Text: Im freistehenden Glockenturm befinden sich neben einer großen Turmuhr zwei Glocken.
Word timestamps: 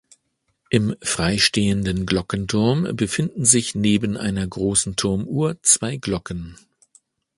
Im 0.71 0.95
freistehenden 1.03 2.07
Glockenturm 2.07 2.95
befinden 2.95 3.45
sich 3.45 3.75
neben 3.75 4.17
einer 4.17 4.47
großen 4.47 4.95
Turmuhr 4.95 5.61
zwei 5.61 5.97
Glocken. 5.97 6.57